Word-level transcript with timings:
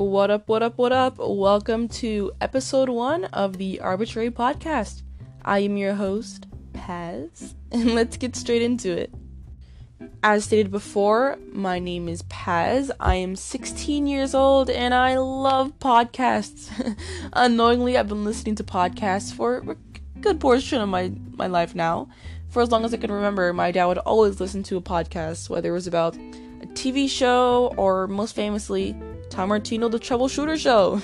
What 0.00 0.30
up, 0.30 0.48
what 0.48 0.62
up, 0.62 0.78
what 0.78 0.92
up? 0.92 1.16
Welcome 1.18 1.86
to 1.88 2.32
episode 2.40 2.88
one 2.88 3.26
of 3.26 3.58
the 3.58 3.80
Arbitrary 3.80 4.30
Podcast. 4.30 5.02
I 5.44 5.58
am 5.58 5.76
your 5.76 5.92
host, 5.92 6.46
Paz, 6.72 7.54
and 7.70 7.94
let's 7.94 8.16
get 8.16 8.34
straight 8.34 8.62
into 8.62 8.96
it. 8.96 9.12
As 10.22 10.46
stated 10.46 10.70
before, 10.70 11.36
my 11.52 11.78
name 11.80 12.08
is 12.08 12.22
Paz. 12.30 12.90
I 12.98 13.16
am 13.16 13.36
16 13.36 14.06
years 14.06 14.34
old 14.34 14.70
and 14.70 14.94
I 14.94 15.18
love 15.18 15.78
podcasts. 15.78 16.70
Unknowingly, 17.34 17.98
I've 17.98 18.08
been 18.08 18.24
listening 18.24 18.54
to 18.54 18.64
podcasts 18.64 19.30
for 19.34 19.58
a 19.58 19.76
good 20.22 20.40
portion 20.40 20.80
of 20.80 20.88
my, 20.88 21.12
my 21.32 21.46
life 21.46 21.74
now. 21.74 22.08
For 22.48 22.62
as 22.62 22.70
long 22.70 22.86
as 22.86 22.94
I 22.94 22.96
can 22.96 23.12
remember, 23.12 23.52
my 23.52 23.70
dad 23.70 23.84
would 23.84 23.98
always 23.98 24.40
listen 24.40 24.62
to 24.62 24.78
a 24.78 24.80
podcast, 24.80 25.50
whether 25.50 25.68
it 25.68 25.72
was 25.72 25.86
about 25.86 26.16
a 26.16 26.66
TV 26.68 27.06
show 27.06 27.74
or 27.76 28.06
most 28.06 28.34
famously, 28.34 28.96
Tom 29.30 29.48
Martino 29.48 29.88
the 29.88 29.98
Troubleshooter 29.98 30.58
Show. 30.58 31.00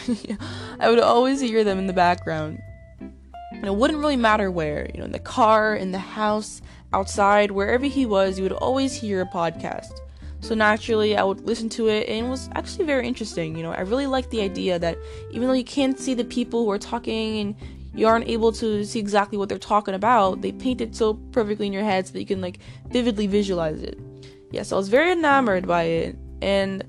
I 0.80 0.90
would 0.90 0.98
always 0.98 1.40
hear 1.40 1.64
them 1.64 1.78
in 1.78 1.86
the 1.86 1.92
background. 1.92 2.60
And 3.00 3.64
it 3.64 3.74
wouldn't 3.74 4.00
really 4.00 4.16
matter 4.16 4.50
where, 4.50 4.90
you 4.92 4.98
know, 4.98 5.06
in 5.06 5.12
the 5.12 5.18
car, 5.18 5.74
in 5.74 5.92
the 5.92 5.98
house, 5.98 6.60
outside, 6.92 7.50
wherever 7.52 7.86
he 7.86 8.04
was, 8.04 8.38
you 8.38 8.42
would 8.42 8.52
always 8.52 8.92
hear 8.92 9.22
a 9.22 9.26
podcast. 9.26 10.00
So 10.40 10.54
naturally, 10.54 11.16
I 11.16 11.22
would 11.22 11.40
listen 11.40 11.68
to 11.70 11.88
it, 11.88 12.08
and 12.08 12.26
it 12.26 12.28
was 12.28 12.50
actually 12.54 12.84
very 12.84 13.08
interesting. 13.08 13.56
You 13.56 13.62
know, 13.62 13.72
I 13.72 13.80
really 13.80 14.06
liked 14.06 14.30
the 14.30 14.42
idea 14.42 14.78
that 14.78 14.98
even 15.30 15.48
though 15.48 15.54
you 15.54 15.64
can't 15.64 15.98
see 15.98 16.14
the 16.14 16.24
people 16.24 16.64
who 16.64 16.70
are 16.70 16.78
talking 16.78 17.38
and 17.38 17.56
you 17.94 18.06
aren't 18.06 18.28
able 18.28 18.52
to 18.52 18.84
see 18.84 18.98
exactly 18.98 19.38
what 19.38 19.48
they're 19.48 19.58
talking 19.58 19.94
about, 19.94 20.42
they 20.42 20.52
paint 20.52 20.80
it 20.80 20.94
so 20.94 21.14
perfectly 21.32 21.66
in 21.66 21.72
your 21.72 21.82
head 21.82 22.06
so 22.06 22.12
that 22.12 22.20
you 22.20 22.26
can 22.26 22.42
like 22.42 22.58
vividly 22.90 23.26
visualize 23.26 23.80
it. 23.80 23.98
Yes, 24.22 24.32
yeah, 24.52 24.62
so 24.62 24.76
I 24.76 24.78
was 24.78 24.88
very 24.88 25.12
enamored 25.12 25.66
by 25.66 25.84
it, 25.84 26.18
and 26.42 26.84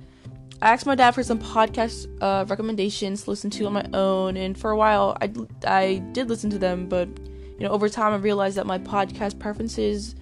I 0.61 0.71
asked 0.71 0.87
my 0.87 0.95
dad 0.95 1.11
for 1.11 1.21
some 1.21 1.39
podcast 1.39 2.07
uh, 2.19 2.45
recommendations 2.45 3.23
to 3.23 3.29
listen 3.29 3.51
to 3.51 3.65
on 3.67 3.73
my 3.73 3.85
own, 3.93 4.37
and 4.37 4.57
for 4.57 4.71
a 4.71 4.77
while 4.77 5.15
I 5.21 5.31
I 5.65 5.97
did 6.13 6.29
listen 6.29 6.49
to 6.49 6.57
them, 6.57 6.87
but 6.87 7.07
you 7.07 7.59
know 7.59 7.69
over 7.69 7.87
time 7.89 8.13
I 8.13 8.17
realized 8.17 8.57
that 8.57 8.65
my 8.65 8.79
podcast 8.79 9.37
preferences 9.37 10.15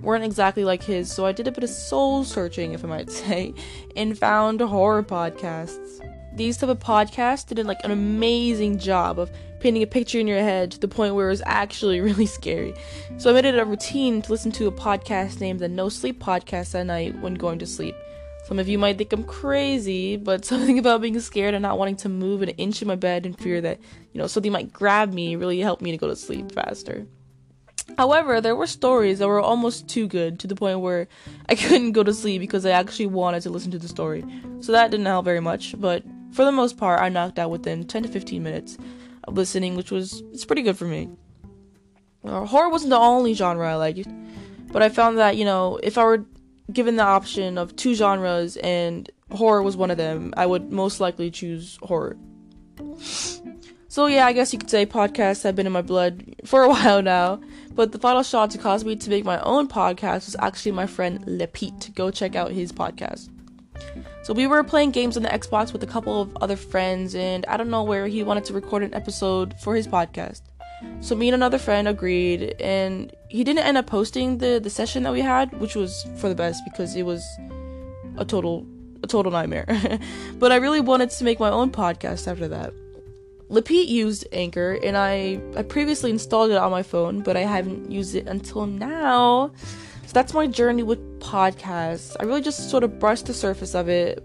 weren't 0.00 0.24
exactly 0.24 0.64
like 0.64 0.82
his, 0.84 1.10
so 1.10 1.26
I 1.26 1.32
did 1.32 1.48
a 1.48 1.52
bit 1.52 1.64
of 1.64 1.70
soul 1.70 2.22
searching, 2.22 2.72
if 2.72 2.84
I 2.84 2.88
might 2.88 3.10
say, 3.22 3.54
and 3.96 4.16
found 4.16 4.60
horror 4.60 5.02
podcasts. 5.02 6.00
These 6.34 6.58
type 6.58 6.70
of 6.70 6.78
podcasts 6.78 7.46
did 7.46 7.66
like 7.66 7.84
an 7.84 7.90
amazing 7.90 8.78
job 8.78 9.18
of 9.18 9.30
painting 9.60 9.82
a 9.82 9.86
picture 9.86 10.18
in 10.18 10.26
your 10.26 10.40
head 10.40 10.70
to 10.72 10.78
the 10.78 10.88
point 10.88 11.14
where 11.14 11.26
it 11.26 11.30
was 11.30 11.42
actually 11.44 12.00
really 12.08 12.26
scary. 12.26 12.74
So 13.18 13.30
I 13.30 13.32
made 13.34 13.44
it 13.46 13.58
a 13.58 13.64
routine 13.64 14.22
to 14.22 14.30
listen 14.30 14.52
to 14.52 14.68
a 14.68 14.72
podcast 14.72 15.40
named 15.40 15.60
the 15.60 15.68
No 15.68 15.88
Sleep 15.88 16.20
Podcast 16.20 16.78
at 16.78 16.86
night 16.86 17.18
when 17.20 17.34
going 17.34 17.58
to 17.58 17.66
sleep. 17.66 17.94
Some 18.44 18.58
of 18.58 18.68
you 18.68 18.76
might 18.76 18.98
think 18.98 19.12
I'm 19.12 19.24
crazy, 19.24 20.16
but 20.16 20.44
something 20.44 20.78
about 20.78 21.00
being 21.00 21.18
scared 21.20 21.54
and 21.54 21.62
not 21.62 21.78
wanting 21.78 21.96
to 21.96 22.08
move 22.08 22.42
an 22.42 22.50
inch 22.50 22.82
in 22.82 22.88
my 22.88 22.96
bed 22.96 23.24
in 23.24 23.34
fear 23.34 23.60
that, 23.60 23.80
you 24.12 24.18
know, 24.20 24.26
something 24.26 24.52
might 24.52 24.72
grab 24.72 25.12
me 25.12 25.36
really 25.36 25.60
helped 25.60 25.82
me 25.82 25.92
to 25.92 25.96
go 25.96 26.08
to 26.08 26.16
sleep 26.16 26.52
faster. 26.52 27.06
However, 27.98 28.40
there 28.40 28.56
were 28.56 28.66
stories 28.66 29.18
that 29.18 29.28
were 29.28 29.40
almost 29.40 29.88
too 29.88 30.06
good 30.06 30.38
to 30.40 30.46
the 30.46 30.54
point 30.54 30.80
where 30.80 31.08
I 31.48 31.54
couldn't 31.56 31.92
go 31.92 32.02
to 32.02 32.12
sleep 32.12 32.40
because 32.40 32.66
I 32.66 32.70
actually 32.70 33.06
wanted 33.06 33.42
to 33.42 33.50
listen 33.50 33.70
to 33.72 33.78
the 33.78 33.88
story. 33.88 34.24
So 34.60 34.72
that 34.72 34.90
didn't 34.90 35.06
help 35.06 35.24
very 35.24 35.40
much, 35.40 35.78
but 35.80 36.02
for 36.32 36.44
the 36.44 36.52
most 36.52 36.78
part, 36.78 37.00
I 37.00 37.08
knocked 37.08 37.38
out 37.38 37.50
within 37.50 37.84
10 37.84 38.04
to 38.04 38.08
15 38.08 38.42
minutes 38.42 38.78
of 39.24 39.36
listening, 39.36 39.76
which 39.76 39.90
was 39.90 40.22
it's 40.32 40.44
pretty 40.44 40.62
good 40.62 40.78
for 40.78 40.86
me. 40.86 41.10
Uh, 42.24 42.44
horror 42.46 42.70
wasn't 42.70 42.90
the 42.90 42.98
only 42.98 43.34
genre 43.34 43.70
I 43.70 43.74
liked, 43.74 44.08
but 44.72 44.82
I 44.82 44.88
found 44.88 45.18
that 45.18 45.36
you 45.36 45.44
know 45.44 45.78
if 45.82 45.98
I 45.98 46.04
were 46.04 46.24
given 46.72 46.96
the 46.96 47.02
option 47.02 47.58
of 47.58 47.76
two 47.76 47.94
genres 47.94 48.56
and 48.58 49.10
horror 49.30 49.62
was 49.62 49.76
one 49.76 49.90
of 49.90 49.96
them, 49.96 50.32
I 50.36 50.46
would 50.46 50.72
most 50.72 51.00
likely 51.00 51.30
choose 51.30 51.78
horror. 51.82 52.16
So 53.88 54.06
yeah, 54.06 54.26
I 54.26 54.32
guess 54.32 54.52
you 54.52 54.58
could 54.58 54.70
say 54.70 54.86
podcasts 54.86 55.42
have 55.42 55.54
been 55.54 55.66
in 55.66 55.72
my 55.72 55.82
blood 55.82 56.34
for 56.44 56.62
a 56.62 56.68
while 56.70 57.02
now. 57.02 57.40
But 57.74 57.92
the 57.92 57.98
final 57.98 58.22
shot 58.22 58.50
to 58.52 58.58
cause 58.58 58.84
me 58.84 58.96
to 58.96 59.10
make 59.10 59.24
my 59.24 59.40
own 59.40 59.68
podcast 59.68 60.26
was 60.26 60.36
actually 60.38 60.72
my 60.72 60.86
friend 60.86 61.24
Lepete. 61.26 61.94
Go 61.94 62.10
check 62.10 62.34
out 62.34 62.52
his 62.52 62.72
podcast. 62.72 63.28
So 64.22 64.32
we 64.32 64.46
were 64.46 64.62
playing 64.62 64.92
games 64.92 65.16
on 65.16 65.24
the 65.24 65.28
Xbox 65.28 65.72
with 65.72 65.82
a 65.82 65.86
couple 65.86 66.22
of 66.22 66.36
other 66.40 66.54
friends, 66.54 67.14
and 67.14 67.44
I 67.46 67.56
don't 67.56 67.70
know 67.70 67.82
where 67.82 68.06
he 68.06 68.22
wanted 68.22 68.44
to 68.46 68.52
record 68.54 68.82
an 68.82 68.94
episode 68.94 69.58
for 69.58 69.74
his 69.74 69.88
podcast. 69.88 70.42
So 71.00 71.16
me 71.16 71.28
and 71.28 71.34
another 71.34 71.58
friend 71.58 71.88
agreed, 71.88 72.54
and 72.60 73.12
he 73.28 73.42
didn't 73.44 73.64
end 73.64 73.76
up 73.76 73.86
posting 73.86 74.38
the 74.38 74.60
the 74.62 74.70
session 74.70 75.02
that 75.02 75.12
we 75.12 75.20
had, 75.20 75.52
which 75.60 75.74
was 75.74 76.06
for 76.16 76.28
the 76.28 76.34
best 76.34 76.62
because 76.64 76.94
it 76.94 77.04
was 77.04 77.24
a 78.16 78.24
total 78.24 78.66
a 79.02 79.06
total 79.06 79.32
nightmare. 79.32 79.66
but 80.38 80.52
I 80.52 80.56
really 80.56 80.80
wanted 80.80 81.10
to 81.10 81.24
make 81.24 81.40
my 81.40 81.50
own 81.50 81.70
podcast 81.70 82.28
after 82.28 82.48
that. 82.48 82.72
Lepete 83.50 83.88
used 83.88 84.26
Anchor, 84.32 84.78
and 84.82 84.96
I 84.96 85.40
I 85.56 85.62
previously 85.62 86.10
installed 86.10 86.50
it 86.50 86.56
on 86.56 86.70
my 86.70 86.82
phone, 86.82 87.20
but 87.20 87.36
I 87.36 87.40
haven't 87.40 87.90
used 87.90 88.14
it 88.14 88.26
until 88.26 88.66
now. 88.66 89.50
So 90.06 90.12
that's 90.12 90.34
my 90.34 90.46
journey 90.46 90.82
with 90.82 91.00
podcasts. 91.20 92.16
I 92.20 92.24
really 92.24 92.40
just 92.40 92.70
sort 92.70 92.84
of 92.84 92.98
brushed 92.98 93.26
the 93.26 93.34
surface 93.34 93.74
of 93.74 93.88
it, 93.88 94.22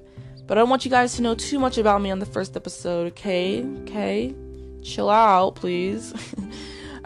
but 0.47 0.57
I 0.57 0.61
don't 0.61 0.69
want 0.69 0.85
you 0.85 0.91
guys 0.91 1.15
to 1.15 1.21
know 1.21 1.35
too 1.35 1.59
much 1.59 1.77
about 1.77 2.01
me 2.01 2.11
on 2.11 2.19
the 2.19 2.25
first 2.25 2.55
episode, 2.55 3.07
okay? 3.07 3.65
Okay? 3.81 4.33
Chill 4.81 5.09
out, 5.09 5.55
please. 5.55 6.13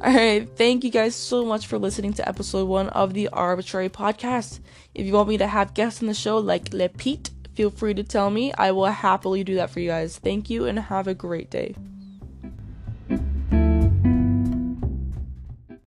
Alright, 0.03 0.49
thank 0.57 0.83
you 0.83 0.89
guys 0.89 1.13
so 1.13 1.45
much 1.45 1.67
for 1.67 1.77
listening 1.77 2.13
to 2.13 2.27
episode 2.27 2.67
one 2.67 2.89
of 2.89 3.13
the 3.13 3.27
Arbitrary 3.27 3.87
Podcast. 3.87 4.59
If 4.95 5.05
you 5.05 5.13
want 5.13 5.29
me 5.29 5.37
to 5.37 5.45
have 5.45 5.75
guests 5.75 6.01
on 6.01 6.07
the 6.07 6.15
show 6.15 6.39
like 6.39 6.71
Lepete, 6.71 7.29
feel 7.53 7.69
free 7.69 7.93
to 7.93 8.03
tell 8.03 8.31
me. 8.31 8.51
I 8.53 8.71
will 8.71 8.87
happily 8.87 9.43
do 9.43 9.53
that 9.55 9.69
for 9.69 9.79
you 9.79 9.89
guys. 9.89 10.17
Thank 10.17 10.49
you 10.49 10.65
and 10.65 10.79
have 10.79 11.07
a 11.07 11.13
great 11.13 11.51
day. 11.51 11.75